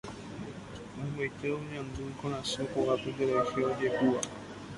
[0.93, 4.21] Maymaite oñandu ikorasõ kuápe nderehe ojehúva.